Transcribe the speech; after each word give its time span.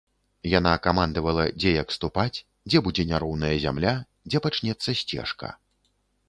Яна 0.51 0.71
камандавала, 0.85 1.43
дзе 1.59 1.73
як 1.81 1.93
ступаць, 1.97 2.37
дзе 2.71 2.81
будзе 2.87 3.05
няроўная 3.11 3.53
зямля, 3.67 3.93
дзе 4.31 4.43
пачнецца 4.47 4.89
сцежка. 5.03 5.53